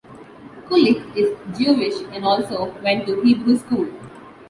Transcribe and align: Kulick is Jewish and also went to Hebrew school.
Kulick 0.67 1.15
is 1.15 1.37
Jewish 1.55 1.93
and 2.11 2.25
also 2.25 2.73
went 2.81 3.05
to 3.05 3.21
Hebrew 3.21 3.55
school. 3.59 3.87